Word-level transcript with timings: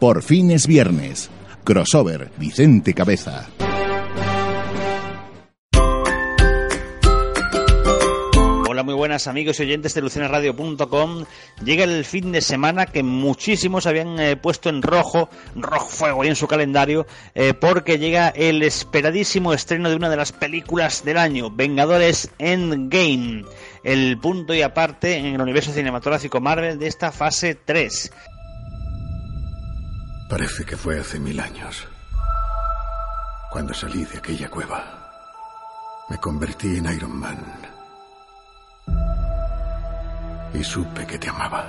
Por 0.00 0.22
fin 0.22 0.50
es 0.50 0.66
viernes. 0.66 1.28
Crossover, 1.62 2.30
Vicente 2.38 2.94
Cabeza. 2.94 3.50
Hola, 8.66 8.82
muy 8.82 8.94
buenas 8.94 9.26
amigos 9.26 9.60
y 9.60 9.64
oyentes 9.64 9.92
de 9.92 10.00
lucenaradio.com. 10.00 11.26
Llega 11.62 11.84
el 11.84 12.06
fin 12.06 12.32
de 12.32 12.40
semana 12.40 12.86
que 12.86 13.02
muchísimos 13.02 13.86
habían 13.86 14.18
eh, 14.18 14.36
puesto 14.36 14.70
en 14.70 14.80
rojo, 14.80 15.28
rojo 15.54 15.88
fuego 15.90 16.24
en 16.24 16.34
su 16.34 16.48
calendario, 16.48 17.06
eh, 17.34 17.52
porque 17.52 17.98
llega 17.98 18.30
el 18.30 18.62
esperadísimo 18.62 19.52
estreno 19.52 19.90
de 19.90 19.96
una 19.96 20.08
de 20.08 20.16
las 20.16 20.32
películas 20.32 21.04
del 21.04 21.18
año, 21.18 21.50
Vengadores 21.50 22.30
Endgame, 22.38 23.44
el 23.84 24.16
punto 24.18 24.54
y 24.54 24.62
aparte 24.62 25.18
en 25.18 25.26
el 25.26 25.40
universo 25.42 25.74
cinematográfico 25.74 26.40
Marvel 26.40 26.78
de 26.78 26.86
esta 26.86 27.12
fase 27.12 27.54
3. 27.54 28.10
Parece 30.30 30.64
que 30.64 30.76
fue 30.76 31.00
hace 31.00 31.18
mil 31.18 31.40
años. 31.40 31.88
Cuando 33.50 33.74
salí 33.74 34.04
de 34.04 34.18
aquella 34.18 34.48
cueva, 34.48 35.10
me 36.08 36.18
convertí 36.18 36.76
en 36.76 36.86
Iron 36.92 37.18
Man. 37.18 37.44
Y 40.54 40.62
supe 40.62 41.04
que 41.04 41.18
te 41.18 41.28
amaba. 41.28 41.66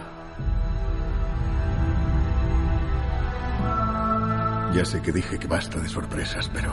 Ya 4.75 4.85
sé 4.85 5.01
que 5.01 5.12
dije 5.12 5.39
que 5.39 5.48
basta 5.48 5.79
de 5.79 5.89
sorpresas, 5.89 6.48
pero 6.53 6.71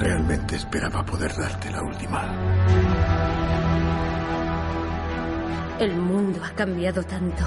realmente 0.00 0.56
esperaba 0.56 1.06
poder 1.06 1.32
darte 1.36 1.70
la 1.70 1.82
última. 1.82 2.24
El 5.78 5.96
mundo 5.96 6.40
ha 6.44 6.50
cambiado 6.50 7.04
tanto. 7.04 7.44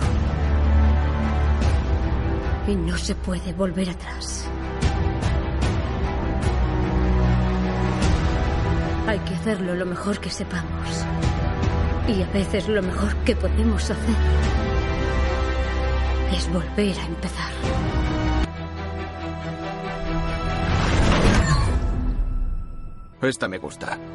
Y 2.67 2.75
no 2.75 2.97
se 2.97 3.13
puede 3.15 3.51
volver 3.53 3.89
atrás. 3.89 4.47
Hay 9.07 9.19
que 9.19 9.35
hacerlo 9.35 9.75
lo 9.75 9.85
mejor 9.85 10.19
que 10.19 10.29
sepamos. 10.29 11.05
Y 12.07 12.21
a 12.21 12.27
veces 12.27 12.67
lo 12.67 12.81
mejor 12.81 13.15
que 13.25 13.35
podemos 13.35 13.83
hacer 13.89 14.15
es 16.31 16.51
volver 16.51 16.97
a 16.97 17.05
empezar. 17.05 17.51
Esta 23.21 23.47
me 23.47 23.57
gusta. 23.57 23.97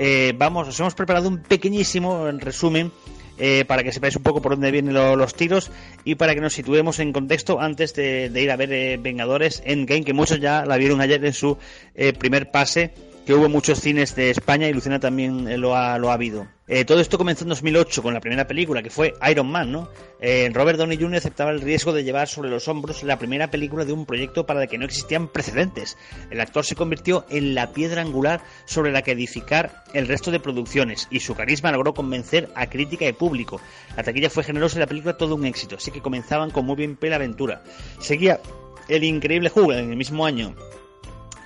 Eh, 0.00 0.32
vamos, 0.38 0.68
os 0.68 0.78
hemos 0.78 0.94
preparado 0.94 1.26
un 1.26 1.42
pequeñísimo 1.42 2.30
resumen 2.30 2.92
eh, 3.38 3.64
para 3.66 3.82
que 3.82 3.92
sepáis 3.92 4.16
un 4.16 4.22
poco 4.22 4.42
por 4.42 4.52
dónde 4.52 4.70
vienen 4.70 4.94
lo- 4.94 5.16
los 5.16 5.34
tiros 5.34 5.70
y 6.04 6.14
para 6.16 6.34
que 6.34 6.40
nos 6.40 6.52
situemos 6.54 6.98
en 6.98 7.12
contexto 7.12 7.60
antes 7.60 7.94
de, 7.94 8.30
de 8.30 8.42
ir 8.42 8.50
a 8.50 8.56
ver 8.56 8.72
eh, 8.72 8.98
Vengadores 9.00 9.62
Endgame, 9.64 10.04
que 10.04 10.12
muchos 10.12 10.40
ya 10.40 10.64
la 10.64 10.76
vieron 10.76 11.00
ayer 11.00 11.24
en 11.24 11.32
su 11.32 11.56
eh, 11.94 12.12
primer 12.12 12.50
pase, 12.50 12.90
que 13.26 13.34
hubo 13.34 13.48
muchos 13.48 13.80
cines 13.80 14.14
de 14.16 14.30
España 14.30 14.68
y 14.68 14.72
Lucena 14.72 15.00
también 15.00 15.48
eh, 15.48 15.56
lo, 15.58 15.76
ha, 15.76 15.98
lo 15.98 16.10
ha 16.10 16.14
habido. 16.14 16.46
Eh, 16.68 16.84
todo 16.84 17.00
esto 17.00 17.16
comenzó 17.16 17.44
en 17.44 17.48
2008 17.48 18.02
con 18.02 18.12
la 18.12 18.20
primera 18.20 18.46
película, 18.46 18.82
que 18.82 18.90
fue 18.90 19.14
Iron 19.30 19.50
Man, 19.50 19.72
¿no? 19.72 19.88
Eh, 20.20 20.50
Robert 20.52 20.78
Downey 20.78 20.98
Jr. 20.98 21.16
aceptaba 21.16 21.50
el 21.50 21.62
riesgo 21.62 21.94
de 21.94 22.04
llevar 22.04 22.28
sobre 22.28 22.50
los 22.50 22.68
hombros 22.68 23.02
la 23.04 23.18
primera 23.18 23.50
película 23.50 23.86
de 23.86 23.94
un 23.94 24.04
proyecto 24.04 24.44
para 24.44 24.62
el 24.62 24.68
que 24.68 24.76
no 24.76 24.84
existían 24.84 25.28
precedentes. 25.28 25.96
El 26.30 26.40
actor 26.42 26.66
se 26.66 26.74
convirtió 26.74 27.24
en 27.30 27.54
la 27.54 27.72
piedra 27.72 28.02
angular 28.02 28.42
sobre 28.66 28.92
la 28.92 29.00
que 29.00 29.12
edificar 29.12 29.82
el 29.94 30.08
resto 30.08 30.30
de 30.30 30.40
producciones 30.40 31.08
y 31.10 31.20
su 31.20 31.34
carisma 31.34 31.72
logró 31.72 31.94
convencer 31.94 32.50
a 32.54 32.68
crítica 32.68 33.06
y 33.06 33.12
público. 33.12 33.60
La 33.96 34.02
taquilla 34.02 34.28
fue 34.28 34.44
generosa 34.44 34.76
y 34.76 34.80
la 34.80 34.86
película 34.86 35.16
todo 35.16 35.36
un 35.36 35.46
éxito, 35.46 35.76
así 35.76 35.90
que 35.90 36.02
comenzaban 36.02 36.50
con 36.50 36.66
muy 36.66 36.76
bien 36.76 36.96
pie 36.96 37.08
la 37.08 37.16
aventura. 37.16 37.62
Seguía 37.98 38.40
El 38.88 39.04
Increíble 39.04 39.50
Hulk 39.54 39.72
en 39.72 39.90
el 39.90 39.96
mismo 39.96 40.26
año 40.26 40.54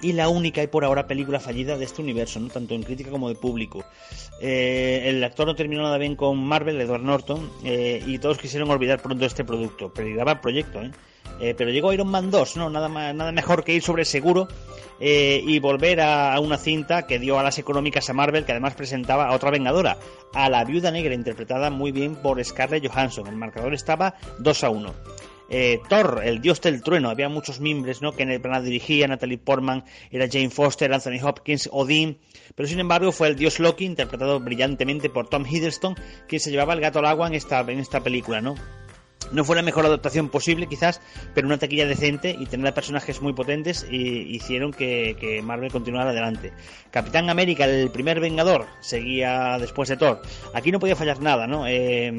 y 0.03 0.13
la 0.13 0.29
única 0.29 0.63
y 0.63 0.67
por 0.67 0.85
ahora 0.85 1.07
película 1.07 1.41
fallida 1.41 1.79
de 1.79 1.85
este 1.85 2.03
universo, 2.03 2.41
¿no? 2.41 2.49
tanto 2.49 2.75
en 2.75 2.83
crítica 2.83 3.11
como 3.11 3.29
de 3.29 3.37
público. 3.37 3.85
Eh, 4.41 5.05
el 5.07 5.23
actor 5.25 5.47
no 5.47 5.55
terminó 5.55 5.83
nada 5.83 5.97
bien 5.97 6.17
con 6.17 6.45
Marvel, 6.45 6.81
Edward 6.81 7.03
Norton, 7.03 7.51
eh, 7.65 8.03
y 8.05 8.19
todos 8.19 8.39
quisieron 8.39 8.71
olvidar 8.71 9.01
pronto 9.01 9.25
este 9.25 9.45
producto. 9.45 9.93
Peligraba 9.93 10.33
el 10.33 10.41
proyecto, 10.41 10.83
¿eh? 10.83 10.91
Eh, 11.41 11.55
pero 11.57 11.71
llegó 11.71 11.93
Iron 11.93 12.09
Man 12.09 12.31
2, 12.31 12.57
¿no? 12.57 12.71
Nada, 12.71 12.89
más, 12.89 13.15
nada 13.15 13.33
mejor 13.33 13.65
que 13.65 13.75
ir 13.75 13.83
sobre 13.83 14.05
seguro 14.05 14.49
eh, 15.01 15.43
y 15.45 15.59
volver 15.59 16.01
a, 16.01 16.35
a 16.35 16.41
una 16.41 16.59
cinta 16.59 17.07
que 17.07 17.19
dio 17.19 17.39
alas 17.39 17.59
económicas 17.59 18.09
a 18.11 18.13
Marvel, 18.13 18.45
que 18.45 18.53
además 18.53 18.75
presentaba 18.75 19.29
a 19.29 19.35
otra 19.35 19.51
Vengadora, 19.51 19.99
a 20.35 20.49
la 20.49 20.65
Viuda 20.65 20.91
Negra, 20.91 21.15
interpretada 21.15 21.71
muy 21.71 21.91
bien 21.91 22.17
por 22.17 22.43
Scarlett 22.45 22.87
Johansson. 22.87 23.27
El 23.27 23.37
marcador 23.37 23.75
estaba 23.75 24.15
2 24.39 24.65
a 24.65 24.71
1. 24.71 24.95
Eh, 25.55 25.83
Thor, 25.87 26.23
el 26.25 26.41
dios 26.41 26.63
del 26.63 26.83
trueno, 26.83 27.11
había 27.11 27.29
muchos 27.29 27.61
miembros 27.61 28.01
¿no? 28.01 28.13
que 28.13 28.23
en 28.23 28.31
el 28.31 28.41
plan 28.41 28.65
dirigía, 28.65 29.07
Natalie 29.07 29.37
Portman, 29.37 29.85
era 30.11 30.27
Jane 30.27 30.49
Foster, 30.49 30.91
Anthony 30.91 31.23
Hopkins, 31.23 31.69
Odin, 31.71 32.17
pero 32.55 32.67
sin 32.67 32.81
embargo 32.81 33.13
fue 33.13 33.29
el 33.29 33.37
dios 33.37 33.61
Loki, 33.61 33.85
interpretado 33.85 34.41
brillantemente 34.41 35.11
por 35.11 35.29
Tom 35.29 35.45
Hiddleston, 35.45 35.95
quien 36.27 36.41
se 36.41 36.51
llevaba 36.51 36.73
el 36.73 36.81
gato 36.81 37.01
al 37.01 37.05
agua 37.05 37.27
en 37.27 37.35
esta, 37.35 37.61
en 37.61 37.81
esta 37.81 38.01
película, 38.01 38.41
¿no? 38.41 38.55
No 39.33 39.45
fue 39.45 39.57
la 39.57 39.63
mejor 39.63 39.87
adaptación 39.87 40.29
posible, 40.29 40.67
quizás, 40.67 41.01
pero 41.35 41.47
una 41.47 41.59
taquilla 41.59 41.87
decente 41.87 42.37
y 42.39 42.47
tener 42.47 42.67
a 42.67 42.75
personajes 42.75 43.23
muy 43.23 43.33
potentes 43.33 43.87
y 43.91 44.35
hicieron 44.35 44.73
que, 44.73 45.41
Marvel 45.43 45.73
continuara 45.73 46.11
adelante. 46.11 46.53
Capitán 46.91 47.31
América, 47.31 47.65
el 47.65 47.91
primer 47.91 48.21
Vengador, 48.21 48.67
seguía 48.81 49.57
después 49.59 49.89
de 49.89 49.97
Thor. 49.97 50.21
Aquí 50.53 50.71
no 50.71 50.79
podía 50.79 50.97
fallar 50.97 51.21
nada, 51.21 51.47
¿no? 51.47 51.67
Eh, 51.67 52.13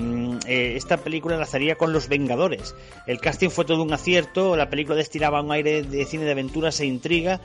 eh, 0.47 0.73
esta 0.75 0.97
película 0.97 1.35
enlazaría 1.35 1.75
con 1.75 1.93
Los 1.93 2.07
Vengadores. 2.07 2.75
El 3.05 3.19
casting 3.19 3.49
fue 3.49 3.65
todo 3.65 3.83
un 3.83 3.93
acierto, 3.93 4.55
la 4.55 4.69
película 4.69 4.95
destilaba 4.95 5.41
un 5.41 5.51
aire 5.51 5.83
de 5.83 6.05
cine 6.05 6.25
de 6.25 6.31
aventuras 6.31 6.79
e 6.79 6.85
intriga 6.85 7.41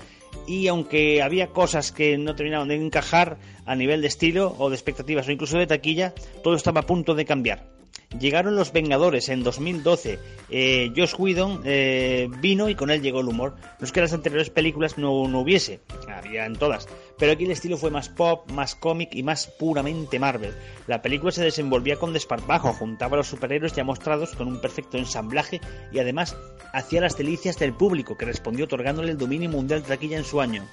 y 0.46 0.68
aunque 0.68 1.22
había 1.22 1.48
cosas 1.48 1.92
que 1.92 2.16
no 2.16 2.34
terminaban 2.34 2.68
de 2.68 2.76
encajar 2.76 3.38
a 3.66 3.74
nivel 3.74 4.00
de 4.00 4.08
estilo 4.08 4.54
o 4.58 4.70
de 4.70 4.76
expectativas 4.76 5.28
o 5.28 5.32
incluso 5.32 5.58
de 5.58 5.66
taquilla, 5.66 6.14
todo 6.42 6.54
estaba 6.54 6.80
a 6.80 6.86
punto 6.86 7.14
de 7.14 7.24
cambiar. 7.24 7.77
Llegaron 8.18 8.56
los 8.56 8.72
Vengadores 8.72 9.28
en 9.28 9.42
2012. 9.42 10.18
Eh, 10.48 10.92
Josh 10.96 11.14
Whedon 11.18 11.60
eh, 11.64 12.28
vino 12.40 12.70
y 12.70 12.74
con 12.74 12.90
él 12.90 13.02
llegó 13.02 13.20
el 13.20 13.28
humor. 13.28 13.56
No 13.78 13.84
es 13.84 13.92
que 13.92 14.00
las 14.00 14.14
anteriores 14.14 14.48
películas 14.48 14.96
no, 14.96 15.28
no 15.28 15.40
hubiese, 15.40 15.80
había 16.08 16.46
en 16.46 16.56
todas. 16.56 16.88
Pero 17.18 17.32
aquí 17.32 17.44
el 17.44 17.50
estilo 17.50 17.76
fue 17.76 17.90
más 17.90 18.08
pop, 18.08 18.50
más 18.50 18.74
cómic 18.74 19.10
y 19.12 19.22
más 19.22 19.46
puramente 19.46 20.18
Marvel. 20.18 20.54
La 20.86 21.02
película 21.02 21.32
se 21.32 21.44
desenvolvía 21.44 21.96
con 21.96 22.14
desparpajo, 22.14 22.72
juntaba 22.72 23.14
a 23.14 23.18
los 23.18 23.28
superhéroes 23.28 23.74
ya 23.74 23.84
mostrados 23.84 24.34
con 24.34 24.48
un 24.48 24.60
perfecto 24.60 24.96
ensamblaje 24.96 25.60
y 25.92 25.98
además 25.98 26.34
hacía 26.72 27.02
las 27.02 27.18
delicias 27.18 27.58
del 27.58 27.74
público, 27.74 28.16
que 28.16 28.24
respondió 28.24 28.64
otorgándole 28.64 29.10
el 29.10 29.18
dominio 29.18 29.50
mundial 29.50 29.82
de 29.82 29.88
taquilla 29.88 30.16
en 30.16 30.24
su 30.24 30.40
año. 30.40 30.66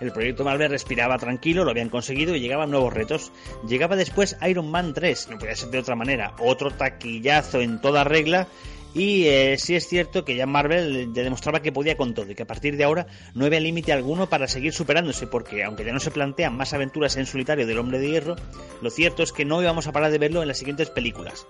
El 0.00 0.12
proyecto 0.12 0.44
Marvel 0.44 0.70
respiraba 0.70 1.18
tranquilo, 1.18 1.64
lo 1.64 1.70
habían 1.70 1.88
conseguido 1.88 2.36
y 2.36 2.40
llegaban 2.40 2.70
nuevos 2.70 2.92
retos. 2.92 3.32
Llegaba 3.66 3.96
después 3.96 4.36
Iron 4.48 4.70
Man 4.70 4.94
3, 4.94 5.28
no 5.30 5.38
podía 5.38 5.56
ser 5.56 5.70
de 5.70 5.78
otra 5.78 5.96
manera, 5.96 6.34
otro 6.38 6.70
taquillazo 6.70 7.60
en 7.60 7.80
toda 7.80 8.04
regla. 8.04 8.46
Y 8.94 9.26
eh, 9.26 9.56
sí 9.58 9.74
es 9.76 9.86
cierto 9.86 10.24
que 10.24 10.34
ya 10.34 10.46
Marvel 10.46 11.12
demostraba 11.12 11.60
que 11.60 11.72
podía 11.72 11.96
con 11.96 12.14
todo 12.14 12.30
y 12.30 12.34
que 12.34 12.42
a 12.42 12.46
partir 12.46 12.76
de 12.76 12.84
ahora 12.84 13.06
no 13.34 13.44
había 13.44 13.60
límite 13.60 13.92
alguno 13.92 14.28
para 14.28 14.48
seguir 14.48 14.72
superándose, 14.72 15.26
porque 15.26 15.62
aunque 15.62 15.84
ya 15.84 15.92
no 15.92 16.00
se 16.00 16.10
plantean 16.10 16.56
más 16.56 16.72
aventuras 16.72 17.16
en 17.16 17.26
solitario 17.26 17.66
del 17.66 17.78
Hombre 17.78 17.98
de 17.98 18.10
Hierro, 18.10 18.36
lo 18.80 18.90
cierto 18.90 19.22
es 19.22 19.32
que 19.32 19.44
no 19.44 19.62
íbamos 19.62 19.86
a 19.86 19.92
parar 19.92 20.10
de 20.10 20.18
verlo 20.18 20.42
en 20.42 20.48
las 20.48 20.58
siguientes 20.58 20.90
películas. 20.90 21.46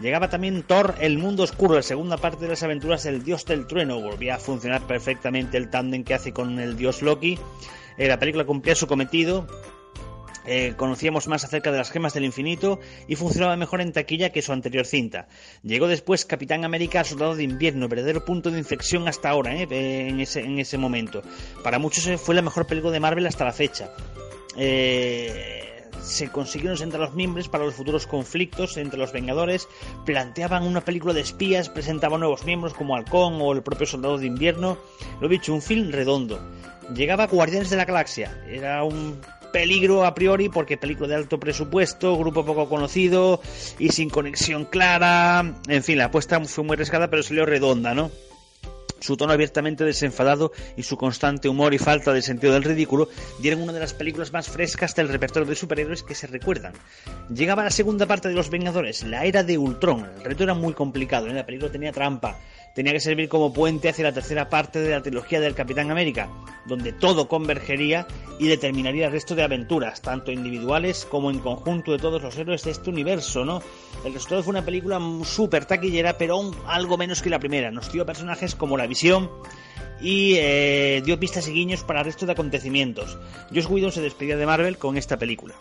Llegaba 0.00 0.28
también 0.28 0.62
Thor, 0.64 0.96
el 1.00 1.18
mundo 1.18 1.44
oscuro, 1.44 1.76
la 1.76 1.82
segunda 1.82 2.16
parte 2.16 2.42
de 2.42 2.48
las 2.48 2.62
aventuras 2.62 3.04
del 3.04 3.22
dios 3.22 3.44
del 3.46 3.66
trueno. 3.66 4.00
Volvía 4.00 4.36
a 4.36 4.38
funcionar 4.38 4.86
perfectamente 4.86 5.56
el 5.56 5.70
tándem 5.70 6.04
que 6.04 6.14
hace 6.14 6.32
con 6.32 6.58
el 6.58 6.76
dios 6.76 7.00
Loki. 7.00 7.38
Eh, 7.96 8.08
la 8.08 8.18
película 8.18 8.44
cumplía 8.44 8.74
su 8.74 8.86
cometido. 8.86 9.46
Eh, 10.46 10.74
conocíamos 10.76 11.26
más 11.26 11.44
acerca 11.44 11.72
de 11.72 11.78
las 11.78 11.90
gemas 11.90 12.14
del 12.14 12.24
infinito 12.24 12.80
y 13.08 13.16
funcionaba 13.16 13.56
mejor 13.56 13.80
en 13.80 13.92
taquilla 13.92 14.30
que 14.30 14.42
su 14.42 14.52
anterior 14.52 14.86
cinta. 14.86 15.28
Llegó 15.62 15.88
después 15.88 16.24
Capitán 16.24 16.64
América 16.64 17.04
Soldado 17.04 17.34
de 17.34 17.44
Invierno, 17.44 17.88
verdadero 17.88 18.24
punto 18.24 18.50
de 18.50 18.58
inflexión 18.58 19.08
hasta 19.08 19.30
ahora, 19.30 19.54
eh, 19.54 20.08
en, 20.08 20.20
ese, 20.20 20.40
en 20.40 20.58
ese 20.58 20.78
momento. 20.78 21.22
Para 21.62 21.78
muchos 21.78 22.06
eh, 22.06 22.18
fue 22.18 22.34
la 22.34 22.42
mejor 22.42 22.66
película 22.66 22.92
de 22.92 23.00
Marvel 23.00 23.26
hasta 23.26 23.44
la 23.44 23.52
fecha. 23.52 23.90
Eh, 24.56 25.64
se 26.02 26.28
consiguieron 26.28 26.76
sentar 26.76 27.00
los 27.00 27.14
miembros 27.14 27.48
para 27.48 27.64
los 27.64 27.74
futuros 27.74 28.06
conflictos 28.06 28.76
entre 28.76 28.98
los 28.98 29.12
Vengadores, 29.12 29.68
planteaban 30.04 30.64
una 30.64 30.82
película 30.82 31.14
de 31.14 31.22
espías, 31.22 31.70
presentaban 31.70 32.20
nuevos 32.20 32.44
miembros 32.44 32.74
como 32.74 32.94
Halcón 32.94 33.38
o 33.40 33.52
el 33.52 33.62
propio 33.62 33.86
Soldado 33.86 34.18
de 34.18 34.26
Invierno. 34.26 34.76
Lo 35.20 35.28
dicho, 35.28 35.54
un 35.54 35.62
film 35.62 35.90
redondo. 35.90 36.38
Llegaba 36.94 37.26
Guardianes 37.26 37.70
de 37.70 37.76
la 37.76 37.86
Galaxia, 37.86 38.44
era 38.46 38.84
un 38.84 39.18
peligro 39.54 40.04
a 40.04 40.16
priori 40.16 40.48
porque 40.48 40.76
película 40.76 41.06
de 41.06 41.14
alto 41.14 41.38
presupuesto, 41.38 42.18
grupo 42.18 42.44
poco 42.44 42.68
conocido 42.68 43.40
y 43.78 43.90
sin 43.90 44.10
conexión 44.10 44.64
clara. 44.64 45.54
En 45.68 45.84
fin, 45.84 45.96
la 45.96 46.06
apuesta 46.06 46.40
fue 46.40 46.64
muy 46.64 46.76
rescada, 46.76 47.08
pero 47.08 47.22
salió 47.22 47.46
redonda, 47.46 47.94
¿no? 47.94 48.10
su 48.98 49.18
tono 49.18 49.34
abiertamente 49.34 49.84
desenfadado 49.84 50.50
y 50.78 50.82
su 50.82 50.96
constante 50.96 51.50
humor 51.50 51.74
y 51.74 51.78
falta 51.78 52.12
de 52.14 52.22
sentido 52.22 52.54
del 52.54 52.64
ridículo 52.64 53.08
dieron 53.38 53.60
una 53.60 53.74
de 53.74 53.80
las 53.80 53.92
películas 53.92 54.32
más 54.32 54.48
frescas 54.48 54.94
del 54.94 55.10
repertorio 55.10 55.46
de 55.46 55.54
superhéroes 55.54 56.02
que 56.02 56.14
se 56.14 56.26
recuerdan. 56.26 56.72
Llegaba 57.28 57.64
la 57.64 57.70
segunda 57.70 58.06
parte 58.06 58.28
de 58.28 58.34
Los 58.34 58.48
Vengadores, 58.48 59.02
la 59.02 59.26
era 59.26 59.42
de 59.42 59.58
Ultron. 59.58 60.08
El 60.16 60.24
reto 60.24 60.44
era 60.44 60.54
muy 60.54 60.72
complicado, 60.72 61.26
¿eh? 61.26 61.34
la 61.34 61.44
película 61.44 61.70
tenía 61.70 61.92
trampa, 61.92 62.38
tenía 62.74 62.92
que 62.92 63.00
servir 63.00 63.28
como 63.28 63.52
puente 63.52 63.88
hacia 63.88 64.04
la 64.04 64.12
tercera 64.12 64.50
parte 64.50 64.80
de 64.80 64.90
la 64.90 65.02
trilogía 65.02 65.40
del 65.40 65.54
Capitán 65.54 65.90
América, 65.90 66.28
donde 66.66 66.92
todo 66.92 67.28
convergería 67.28 68.06
y 68.38 68.48
determinaría 68.48 69.06
el 69.06 69.12
resto 69.12 69.34
de 69.34 69.44
aventuras, 69.44 70.02
tanto 70.02 70.32
individuales 70.32 71.06
como 71.08 71.30
en 71.30 71.38
conjunto 71.38 71.92
de 71.92 71.98
todos 71.98 72.20
los 72.20 72.36
héroes 72.36 72.64
de 72.64 72.72
este 72.72 72.90
universo, 72.90 73.44
¿no? 73.44 73.62
El 74.04 74.12
resultado 74.12 74.42
fue 74.42 74.50
una 74.50 74.64
película 74.64 75.00
súper 75.24 75.64
taquillera, 75.64 76.18
pero 76.18 76.52
algo 76.66 76.98
menos 76.98 77.22
que 77.22 77.30
la 77.30 77.38
primera. 77.38 77.70
Nos 77.70 77.92
dio 77.92 78.04
personajes 78.04 78.54
como 78.54 78.76
la 78.76 78.86
Visión 78.86 79.30
y 80.00 80.34
eh, 80.36 81.00
dio 81.04 81.18
pistas 81.18 81.48
y 81.48 81.52
guiños 81.52 81.84
para 81.84 82.00
el 82.00 82.06
resto 82.06 82.26
de 82.26 82.32
acontecimientos. 82.32 83.18
Josh 83.54 83.66
Whedon 83.68 83.92
se 83.92 84.02
despedía 84.02 84.36
de 84.36 84.46
Marvel 84.46 84.78
con 84.78 84.96
esta 84.96 85.16
película. 85.16 85.54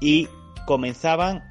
Y 0.00 0.28
comenzaban 0.66 1.50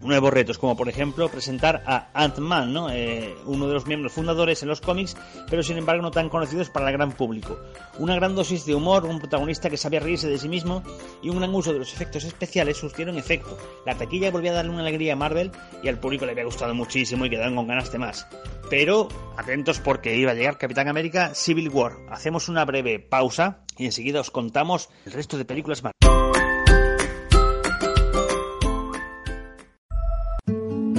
nuevos 0.00 0.32
retos, 0.32 0.58
como 0.58 0.76
por 0.76 0.88
ejemplo 0.88 1.28
presentar 1.28 1.82
a 1.86 2.08
Ant-Man. 2.14 2.76
Eh, 2.90 3.34
uno 3.46 3.66
de 3.66 3.74
los 3.74 3.86
miembros 3.86 4.12
fundadores 4.12 4.62
en 4.62 4.68
los 4.68 4.80
cómics, 4.80 5.16
pero 5.48 5.62
sin 5.62 5.78
embargo 5.78 6.02
no 6.02 6.10
tan 6.10 6.28
conocidos 6.28 6.70
para 6.70 6.88
el 6.88 6.92
gran 6.92 7.12
público. 7.12 7.58
Una 7.98 8.14
gran 8.14 8.34
dosis 8.34 8.64
de 8.66 8.74
humor, 8.74 9.04
un 9.04 9.18
protagonista 9.18 9.70
que 9.70 9.76
sabía 9.76 10.00
reírse 10.00 10.28
de 10.28 10.38
sí 10.38 10.48
mismo 10.48 10.82
y 11.22 11.30
un 11.30 11.38
gran 11.38 11.54
uso 11.54 11.72
de 11.72 11.78
los 11.78 11.92
efectos 11.92 12.24
especiales 12.24 12.76
surtieron 12.76 13.18
efecto. 13.18 13.56
La 13.86 13.96
taquilla 13.96 14.30
volvió 14.30 14.50
a 14.50 14.54
darle 14.54 14.70
una 14.70 14.80
alegría 14.82 15.14
a 15.14 15.16
Marvel 15.16 15.50
y 15.82 15.88
al 15.88 15.98
público 15.98 16.26
le 16.26 16.32
había 16.32 16.44
gustado 16.44 16.74
muchísimo 16.74 17.26
y 17.26 17.30
quedaron 17.30 17.56
con 17.56 17.66
ganas 17.66 17.90
de 17.92 17.98
más. 17.98 18.26
Pero 18.70 19.08
atentos 19.36 19.80
porque 19.80 20.16
iba 20.16 20.32
a 20.32 20.34
llegar 20.34 20.58
Capitán 20.58 20.88
América 20.88 21.34
Civil 21.34 21.70
War. 21.70 21.96
Hacemos 22.10 22.48
una 22.48 22.64
breve 22.64 22.98
pausa 22.98 23.60
y 23.76 23.86
enseguida 23.86 24.20
os 24.20 24.30
contamos 24.30 24.90
el 25.06 25.12
resto 25.12 25.38
de 25.38 25.44
películas 25.44 25.82
más. 25.82 25.92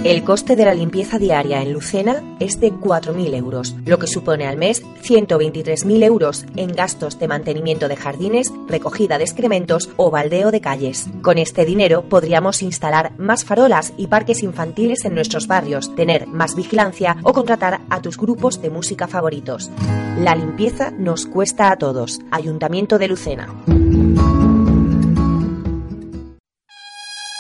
El 0.06 0.24
coste 0.24 0.56
de 0.56 0.64
la 0.64 0.74
limpieza 0.74 1.20
diaria 1.20 1.62
en 1.62 1.74
Lucena 1.74 2.24
es 2.40 2.62
de 2.62 2.72
4.000 2.72 3.36
euros, 3.36 3.76
lo 3.86 4.00
que 4.00 4.08
supone 4.08 4.48
al 4.48 4.56
mes 4.56 4.82
123.000 5.04 6.04
euros 6.04 6.46
en 6.56 6.72
gastos 6.72 7.20
de 7.20 7.28
mantenimiento 7.28 7.90
de 7.90 7.98
jardines, 7.98 8.54
recogida 8.70 9.18
de 9.18 9.26
excrementos 9.26 9.90
o 9.98 10.10
baldeo 10.10 10.52
de 10.52 10.62
calles. 10.62 11.10
Con 11.22 11.38
este 11.38 11.66
dinero 11.66 12.04
podríamos 12.08 12.64
instalar 12.64 13.12
más 13.18 13.44
farolas 13.44 13.92
y 13.98 14.08
parques 14.08 14.42
infantiles 14.42 15.04
en 15.04 15.16
nuestros 15.16 15.48
barrios, 15.48 15.94
tener 15.96 16.28
más 16.28 16.56
vigilancia 16.56 17.18
o 17.24 17.34
contratar 17.34 17.82
a 17.90 18.02
tus 18.02 18.18
grupos 18.18 18.62
de 18.62 18.70
música 18.70 19.06
favoritos. 19.06 19.70
La 20.18 20.34
limpieza 20.34 20.92
nos 20.92 21.26
cuesta 21.26 21.72
a 21.72 21.76
todos. 21.78 22.22
Ayuntamiento 22.32 23.00
de 23.00 23.10
Lucena. 23.10 23.54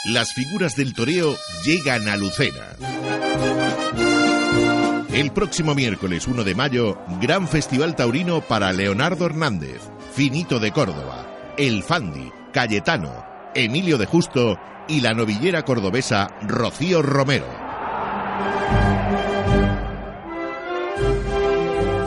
Las 0.05 0.31
figuras 0.33 0.77
del 0.77 0.93
toreo 0.93 1.35
llegan 1.65 2.07
a 2.07 2.15
Lucena. 2.15 2.69
El 5.11 5.31
próximo 5.31 5.75
miércoles 5.75 6.25
1 6.25 6.45
de 6.45 6.55
mayo, 6.55 6.97
gran 7.19 7.49
festival 7.49 7.97
taurino 7.97 8.39
para 8.39 8.71
Leonardo 8.71 9.25
Hernández, 9.25 9.81
Finito 10.13 10.61
de 10.61 10.71
Córdoba, 10.71 11.53
El 11.57 11.83
Fandi, 11.83 12.31
Cayetano, 12.53 13.25
Emilio 13.53 13.97
de 13.97 14.05
Justo 14.05 14.57
y 14.87 15.01
la 15.01 15.13
novillera 15.13 15.65
cordobesa 15.65 16.29
Rocío 16.43 17.01
Romero. 17.01 17.47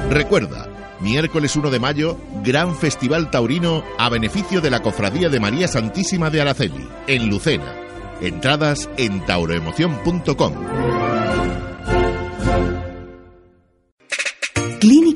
Recuerda, 0.08 0.66
miércoles 1.00 1.54
1 1.56 1.70
de 1.70 1.78
mayo, 1.78 2.18
gran 2.42 2.74
festival 2.74 3.30
taurino 3.30 3.84
a 3.98 4.08
beneficio 4.08 4.62
de 4.62 4.70
la 4.70 4.80
Cofradía 4.80 5.28
de 5.28 5.40
María 5.40 5.68
Santísima 5.68 6.30
de 6.30 6.40
Araceli, 6.40 6.88
en 7.06 7.28
Lucena. 7.28 7.81
Entradas 8.22 8.88
en 8.96 9.20
tauroemoción.com. 9.26 11.71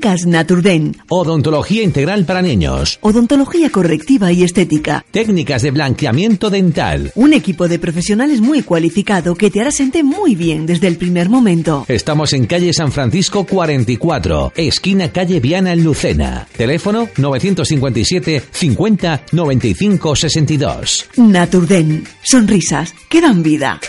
Clínicas 0.06 0.26
Naturden. 0.26 0.96
Odontología 1.08 1.82
integral 1.82 2.24
para 2.26 2.40
niños. 2.40 3.00
Odontología 3.00 3.70
correctiva 3.70 4.30
y 4.30 4.44
estética. 4.44 5.04
Técnicas 5.10 5.62
de 5.62 5.72
blanqueamiento 5.72 6.48
dental. 6.48 7.10
Un 7.16 7.32
equipo 7.32 7.66
de 7.66 7.80
profesionales 7.80 8.40
muy 8.40 8.62
cualificado 8.62 9.34
que 9.34 9.50
te 9.50 9.60
hará 9.60 9.72
sentir 9.72 10.04
muy 10.04 10.36
bien 10.36 10.64
desde 10.64 10.86
el 10.86 10.96
primer 10.96 11.28
momento. 11.28 11.84
Estamos 11.88 12.32
en 12.34 12.46
calle 12.46 12.72
San 12.72 12.92
Francisco 12.92 13.46
44, 13.46 14.52
esquina 14.54 15.10
calle 15.10 15.40
Viana 15.40 15.72
en 15.72 15.82
Lucena. 15.82 16.46
Teléfono 16.56 17.08
957 17.16 18.44
50 18.48 19.22
95 19.32 20.14
62. 20.14 21.06
Naturden. 21.16 22.04
Sonrisas 22.22 22.94
que 23.08 23.20
dan 23.20 23.42
vida. 23.42 23.80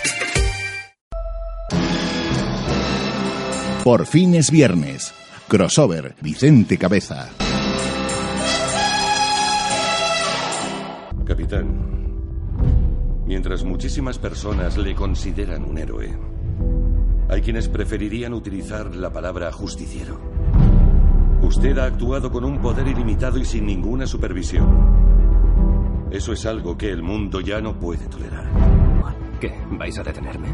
Por 3.84 4.08
fin 4.08 4.34
es 4.34 4.50
viernes. 4.50 5.14
Crossover, 5.48 6.14
Vicente 6.20 6.78
Cabeza. 6.78 7.30
Capitán, 11.26 11.68
mientras 13.26 13.64
muchísimas 13.64 14.20
personas 14.20 14.78
le 14.78 14.94
consideran 14.94 15.64
un 15.64 15.78
héroe, 15.78 16.18
hay 17.30 17.42
quienes 17.42 17.70
preferirían 17.70 18.34
utilizar 18.34 18.94
la 18.94 19.10
palabra 19.10 19.50
justiciero. 19.54 20.20
Usted 21.42 21.78
ha 21.78 21.86
actuado 21.86 22.30
con 22.30 22.44
un 22.44 22.60
poder 22.60 22.86
ilimitado 22.86 23.38
y 23.38 23.46
sin 23.46 23.68
ninguna 23.68 24.06
supervisión. 24.06 26.08
Eso 26.12 26.34
es 26.34 26.46
algo 26.46 26.78
que 26.78 26.92
el 26.92 27.02
mundo 27.02 27.40
ya 27.40 27.62
no 27.62 27.80
puede 27.80 28.06
tolerar. 28.08 28.52
¿Qué? 29.40 29.54
¿Vais 29.72 29.98
a 29.98 30.04
detenerme? 30.04 30.50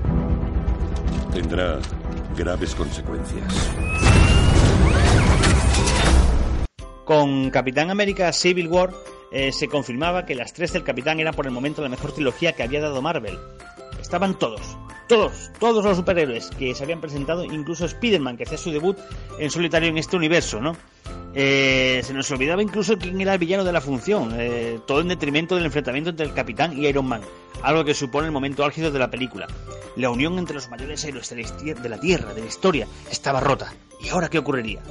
Tendrá 1.33 1.79
graves 2.37 2.75
consecuencias. 2.75 3.71
Con 7.05 7.49
Capitán 7.49 7.91
América 7.91 8.31
Civil 8.31 8.67
War 8.67 8.91
eh, 9.31 9.51
se 9.51 9.67
confirmaba 9.67 10.25
que 10.25 10.35
las 10.35 10.53
tres 10.53 10.73
del 10.73 10.83
Capitán 10.83 11.19
eran 11.19 11.33
por 11.33 11.45
el 11.45 11.51
momento 11.51 11.81
la 11.81 11.89
mejor 11.89 12.13
trilogía 12.13 12.53
que 12.53 12.63
había 12.63 12.81
dado 12.81 13.01
Marvel. 13.01 13.37
Estaban 13.99 14.37
todos, 14.37 14.61
todos, 15.07 15.51
todos 15.59 15.83
los 15.83 15.97
superhéroes 15.97 16.49
que 16.51 16.73
se 16.73 16.83
habían 16.83 17.01
presentado, 17.01 17.43
incluso 17.43 17.85
Spider-Man, 17.85 18.37
que 18.37 18.43
hacía 18.43 18.57
su 18.57 18.71
debut 18.71 18.97
en 19.37 19.49
solitario 19.49 19.89
en 19.89 19.97
este 19.97 20.15
universo, 20.15 20.61
¿no? 20.61 20.77
Eh, 21.35 22.01
se 22.03 22.13
nos 22.13 22.29
olvidaba 22.31 22.61
incluso 22.61 22.97
quién 22.97 23.19
era 23.19 23.33
el 23.33 23.39
villano 23.39 23.63
de 23.63 23.73
la 23.73 23.81
función, 23.81 24.35
eh, 24.37 24.79
todo 24.85 25.01
en 25.01 25.07
detrimento 25.07 25.55
del 25.55 25.65
enfrentamiento 25.65 26.11
entre 26.11 26.27
el 26.27 26.33
Capitán 26.33 26.77
y 26.77 26.85
Iron 26.85 27.07
Man, 27.07 27.21
algo 27.63 27.83
que 27.83 27.95
supone 27.95 28.27
el 28.27 28.31
momento 28.31 28.63
álgido 28.63 28.91
de 28.91 28.99
la 28.99 29.09
película. 29.09 29.47
La 29.95 30.09
unión 30.09 30.37
entre 30.37 30.55
los 30.55 30.69
mayores 30.69 31.03
héroes 31.03 31.29
de 31.29 31.43
la, 31.43 31.73
de 31.73 31.89
la 31.89 31.99
Tierra, 31.99 32.33
de 32.33 32.41
la 32.41 32.47
historia, 32.47 32.87
estaba 33.09 33.39
rota. 33.39 33.73
¿Y 33.99 34.09
ahora 34.09 34.29
qué 34.29 34.37
ocurriría? 34.37 34.81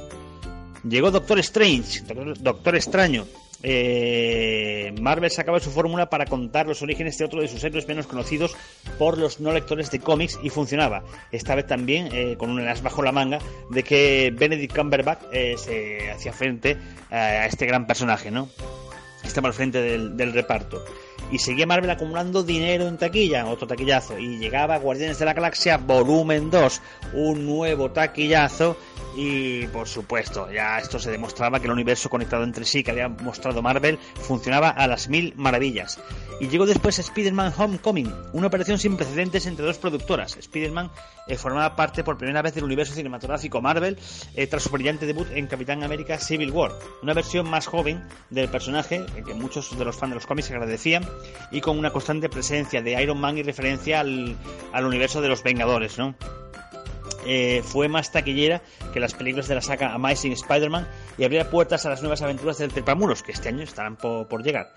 Llegó 0.83 1.11
Doctor 1.11 1.39
Strange, 1.39 2.01
Doctor 2.39 2.75
Extraño. 2.75 3.25
Eh, 3.65 4.93
Marvel 4.99 5.31
sacaba 5.31 5.61
su 5.61 5.71
fórmula 5.71 6.09
para 6.09 6.25
contar 6.25 6.67
los 6.67 6.81
orígenes 6.81 7.17
de 7.17 7.23
otro 7.23 7.41
de 7.41 7.47
sus 7.47 7.63
héroes 7.63 7.87
menos 7.87 8.07
conocidos 8.07 8.53
por 8.99 9.17
los 9.17 9.39
no 9.39 9.53
lectores 9.53 9.89
de 9.89 9.99
cómics 9.99 10.37
y 10.43 10.49
funcionaba. 10.49 11.03
Esta 11.31 11.55
vez 11.55 11.65
también 11.65 12.09
eh, 12.11 12.35
con 12.37 12.49
un 12.49 12.67
as 12.67 12.83
bajo 12.83 13.01
la 13.01 13.13
manga 13.13 13.39
de 13.69 13.83
que 13.83 14.33
Benedict 14.35 14.75
Cumberbatch 14.75 15.23
eh, 15.31 15.55
se 15.57 16.11
hacía 16.11 16.33
frente 16.33 16.77
a 17.09 17.45
este 17.45 17.65
gran 17.65 17.87
personaje, 17.87 18.31
¿no? 18.31 18.49
Estaba 19.23 19.47
al 19.47 19.53
frente 19.53 19.81
del, 19.81 20.17
del 20.17 20.33
reparto 20.33 20.83
y 21.31 21.39
seguía 21.39 21.65
Marvel 21.65 21.89
acumulando 21.89 22.43
dinero 22.43 22.87
en 22.87 22.97
taquilla, 22.97 23.47
otro 23.47 23.65
taquillazo, 23.65 24.19
y 24.19 24.37
llegaba 24.37 24.77
Guardianes 24.77 25.17
de 25.17 25.25
la 25.25 25.33
Galaxia 25.33 25.77
Volumen 25.77 26.51
2, 26.51 26.81
un 27.13 27.45
nuevo 27.45 27.91
taquillazo 27.91 28.77
y 29.15 29.67
por 29.67 29.87
supuesto, 29.87 30.51
ya 30.51 30.79
esto 30.79 30.99
se 30.99 31.11
demostraba 31.11 31.59
que 31.59 31.65
el 31.65 31.71
universo 31.71 32.09
conectado 32.09 32.43
entre 32.43 32.65
sí 32.65 32.83
que 32.83 32.91
había 32.91 33.09
mostrado 33.09 33.61
Marvel 33.61 33.99
funcionaba 34.15 34.69
a 34.69 34.87
las 34.87 35.09
mil 35.09 35.33
maravillas. 35.35 35.99
Y 36.39 36.47
llegó 36.47 36.65
después 36.65 36.97
Spider-Man 36.97 37.53
Homecoming, 37.55 38.11
una 38.33 38.47
operación 38.47 38.79
sin 38.79 38.97
precedentes 38.97 39.45
entre 39.45 39.65
dos 39.65 39.77
productoras. 39.77 40.35
Spider-Man 40.35 40.89
eh, 41.27 41.37
formaba 41.37 41.75
parte 41.75 42.03
por 42.03 42.17
primera 42.17 42.41
vez 42.41 42.55
del 42.55 42.63
universo 42.63 42.93
cinematográfico 42.93 43.61
Marvel 43.61 43.97
eh, 44.35 44.47
tras 44.47 44.63
su 44.63 44.69
brillante 44.69 45.05
debut 45.05 45.27
en 45.31 45.47
Capitán 45.47 45.83
América 45.83 46.17
Civil 46.17 46.51
War, 46.51 46.73
una 47.01 47.13
versión 47.13 47.49
más 47.49 47.67
joven 47.67 48.03
del 48.29 48.49
personaje 48.49 49.05
eh, 49.15 49.23
que 49.25 49.33
muchos 49.33 49.77
de 49.77 49.85
los 49.85 49.95
fans 49.95 50.11
de 50.11 50.15
los 50.15 50.25
cómics 50.25 50.51
agradecían 50.51 51.05
y 51.51 51.61
con 51.61 51.77
una 51.77 51.91
constante 51.91 52.29
presencia 52.29 52.81
de 52.81 53.01
Iron 53.01 53.19
Man 53.19 53.37
y 53.37 53.43
referencia 53.43 53.99
al, 53.99 54.35
al 54.71 54.85
universo 54.85 55.21
de 55.21 55.29
los 55.29 55.43
Vengadores, 55.43 55.97
¿no? 55.97 56.15
Eh, 57.25 57.61
fue 57.63 57.87
más 57.87 58.11
taquillera 58.11 58.61
que 58.93 58.99
las 58.99 59.13
películas 59.13 59.47
de 59.47 59.55
la 59.55 59.61
saga 59.61 59.93
Amazing 59.93 60.33
Spider-Man 60.33 60.87
y 61.17 61.23
abría 61.23 61.49
puertas 61.49 61.85
a 61.85 61.89
las 61.89 62.01
nuevas 62.01 62.21
aventuras 62.21 62.57
del 62.57 62.73
Trepamuros, 62.73 63.23
que 63.23 63.31
este 63.31 63.49
año 63.49 63.63
estarán 63.63 63.97
por, 63.97 64.43
llegar. 64.43 64.73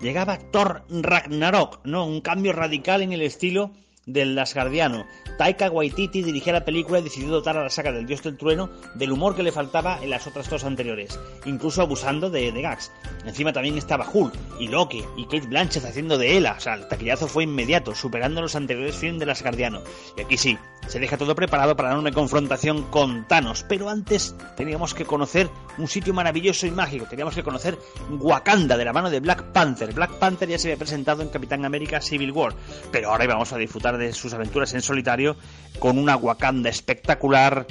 Llegaba 0.00 0.38
Thor 0.38 0.84
Ragnarok, 0.88 1.80
¿no? 1.84 2.04
Un 2.06 2.20
cambio 2.20 2.52
radical 2.52 3.02
en 3.02 3.12
el 3.12 3.22
estilo 3.22 3.72
del 4.06 4.38
Asgardiano. 4.38 5.06
Taika 5.38 5.70
Waititi 5.70 6.22
dirigía 6.22 6.52
la 6.52 6.64
película 6.64 6.98
y 6.98 7.02
decidió 7.02 7.28
dotar 7.28 7.56
a 7.56 7.62
la 7.62 7.70
saga 7.70 7.92
del 7.92 8.06
Dios 8.06 8.22
del 8.22 8.36
Trueno 8.36 8.70
del 8.94 9.12
humor 9.12 9.34
que 9.34 9.42
le 9.42 9.52
faltaba 9.52 9.98
en 10.02 10.10
las 10.10 10.26
otras 10.26 10.48
dos 10.48 10.64
anteriores, 10.64 11.18
incluso 11.46 11.82
abusando 11.82 12.30
de, 12.30 12.52
de 12.52 12.62
gags. 12.62 12.92
Encima 13.24 13.52
también 13.52 13.78
estaba 13.78 14.08
Hulk 14.12 14.34
y 14.58 14.68
Loki 14.68 15.02
y 15.16 15.24
Kate 15.24 15.46
Blanchett 15.46 15.84
haciendo 15.84 16.18
de 16.18 16.36
Ela, 16.36 16.56
o 16.58 16.60
sea, 16.60 16.74
el 16.74 16.88
taquillazo 16.88 17.26
fue 17.26 17.44
inmediato, 17.44 17.94
superando 17.94 18.42
los 18.42 18.54
anteriores 18.54 18.96
films 18.96 19.18
del 19.18 19.30
Asgardiano. 19.30 19.82
Y 20.16 20.20
aquí 20.20 20.36
sí, 20.36 20.58
se 20.86 20.98
deja 20.98 21.16
todo 21.16 21.34
preparado 21.34 21.76
para 21.76 21.98
una 21.98 22.12
confrontación 22.12 22.82
con 22.90 23.26
Thanos, 23.26 23.64
pero 23.68 23.88
antes 23.88 24.34
teníamos 24.56 24.94
que 24.94 25.04
conocer 25.04 25.50
un 25.78 25.88
sitio 25.88 26.14
maravilloso 26.14 26.66
y 26.66 26.70
mágico, 26.70 27.06
teníamos 27.06 27.34
que 27.34 27.42
conocer 27.42 27.78
Wakanda 28.10 28.76
de 28.76 28.84
la 28.84 28.92
mano 28.92 29.10
de 29.10 29.20
Black 29.20 29.52
Panther. 29.52 29.92
Black 29.92 30.18
Panther 30.18 30.48
ya 30.48 30.58
se 30.58 30.68
había 30.68 30.78
presentado 30.78 31.22
en 31.22 31.28
Capitán 31.28 31.64
América 31.64 32.00
Civil 32.00 32.32
War, 32.32 32.54
pero 32.92 33.10
ahora 33.10 33.24
íbamos 33.24 33.52
a 33.52 33.58
disfrutar 33.58 33.98
de 33.98 34.12
sus 34.12 34.34
aventuras 34.34 34.74
en 34.74 34.82
solitario 34.82 35.36
con 35.78 35.98
una 35.98 36.16
Wakanda 36.16 36.70
espectacular, 36.70 37.66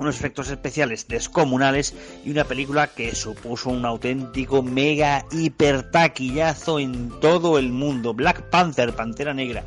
unos 0.00 0.16
efectos 0.16 0.48
especiales 0.48 1.06
descomunales 1.08 1.94
y 2.24 2.30
una 2.30 2.44
película 2.44 2.86
que 2.88 3.14
supuso 3.14 3.68
un 3.68 3.84
auténtico 3.84 4.62
mega 4.62 5.26
hiper 5.30 5.90
taquillazo 5.90 6.78
en 6.78 7.10
todo 7.20 7.58
el 7.58 7.70
mundo. 7.70 8.14
Black 8.14 8.48
Panther, 8.48 8.94
Pantera 8.94 9.34
Negra. 9.34 9.62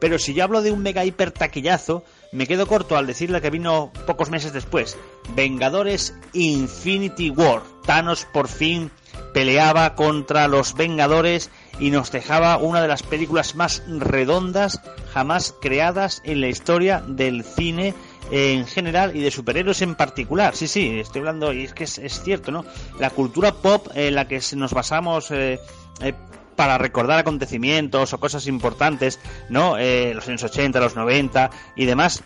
Pero 0.00 0.18
si 0.18 0.34
yo 0.34 0.44
hablo 0.44 0.62
de 0.62 0.70
un 0.70 0.82
mega 0.82 1.04
hiper 1.04 1.32
taquillazo, 1.32 2.04
me 2.32 2.46
quedo 2.46 2.66
corto 2.66 2.96
al 2.96 3.06
decirle 3.06 3.40
que 3.40 3.50
vino 3.50 3.92
pocos 4.06 4.30
meses 4.30 4.52
después. 4.52 4.96
Vengadores 5.34 6.14
Infinity 6.32 7.30
War. 7.30 7.62
Thanos 7.84 8.26
por 8.32 8.48
fin 8.48 8.90
peleaba 9.32 9.94
contra 9.94 10.48
los 10.48 10.74
Vengadores 10.74 11.50
y 11.80 11.90
nos 11.90 12.12
dejaba 12.12 12.58
una 12.58 12.82
de 12.82 12.88
las 12.88 13.02
películas 13.02 13.54
más 13.54 13.82
redondas 13.86 14.80
jamás 15.12 15.54
creadas 15.60 16.20
en 16.24 16.40
la 16.40 16.48
historia 16.48 17.02
del 17.06 17.44
cine 17.44 17.94
en 18.30 18.66
general 18.66 19.16
y 19.16 19.20
de 19.20 19.30
superhéroes 19.30 19.80
en 19.82 19.94
particular. 19.94 20.54
Sí, 20.54 20.68
sí, 20.68 21.00
estoy 21.00 21.20
hablando, 21.20 21.52
y 21.52 21.64
es 21.64 21.72
que 21.72 21.84
es, 21.84 22.22
cierto, 22.22 22.52
¿no? 22.52 22.64
La 22.98 23.10
cultura 23.10 23.52
pop 23.52 23.88
en 23.94 24.14
la 24.14 24.28
que 24.28 24.40
nos 24.54 24.72
basamos 24.72 25.30
eh, 25.30 25.58
eh, 26.02 26.14
para 26.58 26.76
recordar 26.76 27.20
acontecimientos 27.20 28.12
o 28.12 28.18
cosas 28.18 28.48
importantes, 28.48 29.20
¿no? 29.48 29.78
Eh, 29.78 30.10
los 30.12 30.26
años 30.26 30.42
80, 30.42 30.80
los 30.80 30.96
90 30.96 31.50
y 31.76 31.84
demás. 31.84 32.24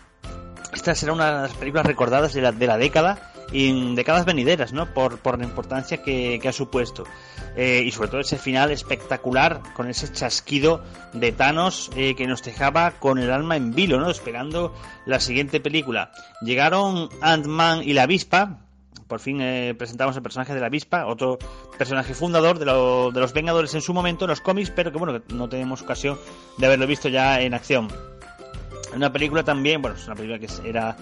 Esta 0.73 0.95
será 0.95 1.13
una 1.13 1.27
de 1.27 1.41
las 1.43 1.53
películas 1.53 1.85
recordadas 1.85 2.33
de 2.33 2.41
la, 2.41 2.51
de 2.51 2.65
la 2.65 2.79
década 2.79 3.31
y 3.51 3.93
décadas 3.93 4.25
venideras, 4.25 4.73
¿no? 4.73 4.91
Por, 4.91 5.19
por 5.19 5.37
la 5.37 5.43
importancia 5.43 6.01
que, 6.01 6.41
ha 6.43 6.51
supuesto. 6.51 7.03
Eh, 7.55 7.83
y 7.85 7.91
sobre 7.91 8.09
todo 8.09 8.21
ese 8.21 8.39
final 8.39 8.71
espectacular 8.71 9.61
con 9.75 9.87
ese 9.87 10.11
chasquido 10.11 10.83
de 11.13 11.31
Thanos 11.31 11.91
eh, 11.95 12.15
que 12.15 12.25
nos 12.25 12.41
dejaba 12.41 12.89
con 12.99 13.19
el 13.19 13.31
alma 13.31 13.55
en 13.55 13.75
vilo, 13.75 13.99
¿no? 13.99 14.09
Esperando 14.09 14.73
la 15.05 15.19
siguiente 15.19 15.59
película. 15.59 16.11
Llegaron 16.41 17.07
Ant-Man 17.21 17.83
y 17.83 17.93
la 17.93 18.03
avispa. 18.03 18.62
Por 19.13 19.19
fin 19.19 19.41
eh, 19.41 19.75
presentamos 19.77 20.15
el 20.15 20.23
personaje 20.23 20.55
de 20.55 20.59
la 20.59 20.65
avispa, 20.65 21.05
otro 21.05 21.37
personaje 21.77 22.15
fundador 22.15 22.57
de, 22.57 22.65
de 22.65 23.19
los 23.19 23.31
Vengadores 23.31 23.75
en 23.75 23.81
su 23.81 23.93
momento 23.93 24.25
en 24.25 24.29
los 24.29 24.41
cómics, 24.41 24.71
pero 24.71 24.91
que 24.91 24.97
bueno, 24.97 25.21
no 25.35 25.47
tenemos 25.47 25.83
ocasión 25.83 26.17
de 26.57 26.65
haberlo 26.65 26.87
visto 26.87 27.09
ya 27.09 27.39
en 27.39 27.53
acción. 27.53 27.89
Una 28.95 29.13
película 29.13 29.43
también, 29.43 29.83
bueno, 29.83 29.97
es 29.97 30.07
una 30.07 30.15
película 30.15 30.39
que 30.39 30.67
era 30.67 30.97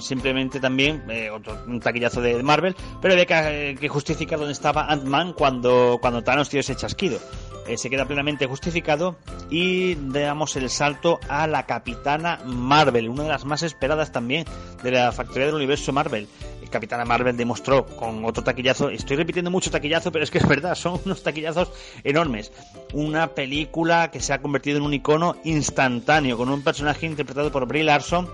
simplemente 0.00 0.58
también 0.58 1.04
eh, 1.08 1.30
otro, 1.30 1.56
un 1.68 1.78
taquillazo 1.78 2.20
de 2.20 2.42
Marvel, 2.42 2.74
pero 3.00 3.14
había 3.14 3.24
que, 3.24 3.70
eh, 3.70 3.74
que 3.76 3.88
justificar 3.88 4.36
dónde 4.36 4.52
estaba 4.52 4.88
Ant-Man 4.90 5.32
cuando, 5.34 5.98
cuando 6.00 6.24
Thanos 6.24 6.50
dio 6.50 6.58
ese 6.58 6.74
chasquido. 6.74 7.20
Se 7.76 7.88
queda 7.88 8.04
plenamente 8.04 8.46
justificado 8.46 9.16
y 9.48 9.94
damos 9.94 10.54
el 10.56 10.68
salto 10.68 11.18
a 11.30 11.46
la 11.46 11.64
Capitana 11.64 12.38
Marvel, 12.44 13.08
una 13.08 13.22
de 13.22 13.30
las 13.30 13.46
más 13.46 13.62
esperadas 13.62 14.12
también 14.12 14.44
de 14.82 14.90
la 14.90 15.12
factoría 15.12 15.46
del 15.46 15.54
universo 15.54 15.90
Marvel. 15.90 16.28
Capitana 16.74 17.04
Marvel 17.04 17.36
demostró 17.36 17.86
con 17.86 18.24
otro 18.24 18.42
taquillazo, 18.42 18.90
estoy 18.90 19.16
repitiendo 19.16 19.48
mucho 19.48 19.70
taquillazo, 19.70 20.10
pero 20.10 20.24
es 20.24 20.30
que 20.32 20.38
es 20.38 20.48
verdad, 20.48 20.74
son 20.74 21.00
unos 21.04 21.22
taquillazos 21.22 21.70
enormes. 22.02 22.50
Una 22.92 23.28
película 23.28 24.10
que 24.10 24.18
se 24.18 24.32
ha 24.32 24.42
convertido 24.42 24.78
en 24.78 24.82
un 24.82 24.92
icono 24.92 25.36
instantáneo, 25.44 26.36
con 26.36 26.48
un 26.48 26.64
personaje 26.64 27.06
interpretado 27.06 27.52
por 27.52 27.68
Brie 27.68 27.84
Larson 27.84 28.28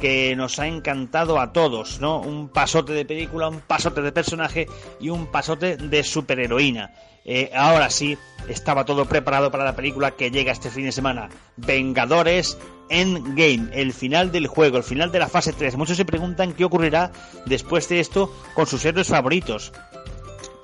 que 0.00 0.34
nos 0.36 0.58
ha 0.58 0.66
encantado 0.66 1.40
a 1.40 1.52
todos, 1.52 2.00
¿no? 2.00 2.20
Un 2.20 2.48
pasote 2.48 2.92
de 2.92 3.04
película, 3.04 3.48
un 3.48 3.60
pasote 3.60 4.02
de 4.02 4.12
personaje 4.12 4.66
y 5.00 5.08
un 5.08 5.26
pasote 5.26 5.76
de 5.76 6.02
superheroína. 6.02 6.92
Eh, 7.24 7.50
ahora 7.54 7.90
sí, 7.90 8.16
estaba 8.48 8.84
todo 8.84 9.06
preparado 9.06 9.50
para 9.50 9.64
la 9.64 9.74
película 9.74 10.12
que 10.12 10.30
llega 10.30 10.52
este 10.52 10.70
fin 10.70 10.84
de 10.84 10.92
semana. 10.92 11.28
Vengadores 11.56 12.56
Endgame, 12.88 13.68
el 13.72 13.92
final 13.92 14.30
del 14.30 14.46
juego, 14.46 14.76
el 14.78 14.84
final 14.84 15.10
de 15.10 15.18
la 15.18 15.28
fase 15.28 15.52
3. 15.52 15.76
Muchos 15.76 15.96
se 15.96 16.04
preguntan 16.04 16.52
qué 16.52 16.64
ocurrirá 16.64 17.10
después 17.46 17.88
de 17.88 18.00
esto 18.00 18.32
con 18.54 18.66
sus 18.66 18.84
héroes 18.84 19.08
favoritos 19.08 19.72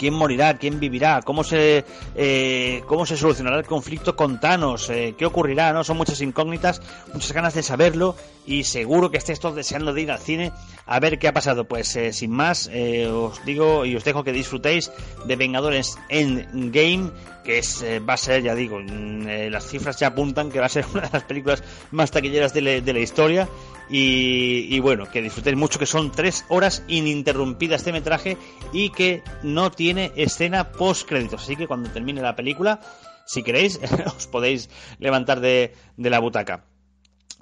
quién 0.03 0.15
morirá, 0.15 0.59
quién 0.59 0.81
vivirá, 0.81 1.23
cómo 1.23 1.45
se, 1.45 1.85
eh, 2.17 2.83
cómo 2.89 3.07
se 3.07 3.17
solucionará 3.17 3.59
el 3.59 3.67
conflicto 3.67 4.17
con 4.17 4.41
Thanos, 4.41 4.91
eh, 4.91 5.15
qué 5.17 5.25
ocurrirá, 5.25 5.73
¿no? 5.73 5.85
Son 5.85 5.97
muchas 5.97 6.21
incógnitas, 6.21 6.83
muchas 7.15 7.31
ganas 7.31 7.55
de 7.55 7.63
saberlo 7.63 8.17
y 8.45 8.65
seguro 8.65 9.13
que 9.13 9.19
estéis 9.19 9.39
todos 9.39 9.55
deseando 9.55 9.95
de 9.95 10.03
ir 10.03 10.11
al 10.11 10.19
cine 10.19 10.51
a 10.87 10.99
ver 10.99 11.21
qué 11.21 11.29
ha 11.29 11.33
pasado. 11.33 11.67
Pues 11.69 11.95
eh, 11.95 12.13
sin 12.13 12.33
más, 12.33 12.69
os 12.69 13.45
digo 13.45 13.85
y 13.85 13.95
os 13.95 14.03
dejo 14.03 14.25
que 14.25 14.33
disfrutéis 14.33 14.91
de 15.25 15.37
Vengadores 15.37 15.97
Endgame, 16.09 17.13
que 17.45 17.59
es, 17.59 17.85
va 18.09 18.15
a 18.15 18.17
ser, 18.17 18.43
ya 18.43 18.57
digo, 18.57 18.81
mm, 18.81 19.51
las 19.51 19.69
cifras 19.69 20.01
ya 20.01 20.09
apuntan 20.09 20.51
que 20.51 20.59
va 20.59 20.67
a 20.67 20.69
ser 20.69 20.85
una 20.93 21.03
de 21.03 21.11
las 21.13 21.23
películas 21.23 21.63
más 21.93 22.11
taquilleras 22.11 22.53
de, 22.53 22.81
de 22.81 22.93
la 22.93 22.99
historia 22.99 23.49
y, 23.89 24.79
bueno, 24.81 25.11
que 25.11 25.23
disfrutéis 25.23 25.57
mucho, 25.57 25.79
que 25.79 25.87
son 25.87 26.11
tres 26.13 26.45
horas 26.49 26.83
ininterrumpidas 26.89 27.85
de 27.85 27.93
metraje 27.93 28.37
y 28.73 28.91
que 28.91 29.23
no 29.43 29.71
tiene 29.71 30.13
escena 30.17 30.73
post 30.73 31.09
créditos. 31.09 31.43
Así 31.43 31.57
que 31.57 31.67
cuando 31.67 31.91
termine 31.91 32.23
la 32.23 32.37
película, 32.37 32.81
si 33.27 33.43
queréis, 33.43 33.81
os 34.17 34.27
podéis 34.27 34.71
levantar 34.99 35.41
de, 35.41 35.75
de 35.97 36.11
la 36.11 36.21
butaca. 36.21 36.65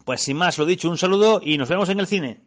Pues 0.05 0.23
sin 0.23 0.37
más, 0.37 0.59
lo 0.59 0.67
dicho, 0.67 0.89
un 0.89 0.99
saludo 0.99 1.41
y 1.45 1.59
nos 1.59 1.69
vemos 1.69 1.89
en 1.89 2.01
el 2.01 2.07
cine. 2.07 2.39